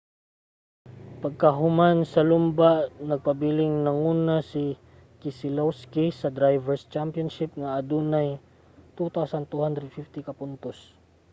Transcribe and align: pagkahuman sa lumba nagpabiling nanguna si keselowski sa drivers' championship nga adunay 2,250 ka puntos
pagkahuman 1.21 1.97
sa 2.11 2.21
lumba 2.29 2.71
nagpabiling 3.09 3.73
nanguna 3.85 4.35
si 4.51 4.63
keselowski 5.21 6.05
sa 6.19 6.33
drivers' 6.39 6.89
championship 6.93 7.51
nga 7.61 7.71
adunay 7.79 8.29
2,250 8.97 10.27
ka 10.27 10.33
puntos 10.39 10.77